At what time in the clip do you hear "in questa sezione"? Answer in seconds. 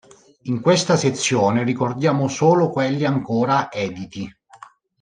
0.45-1.63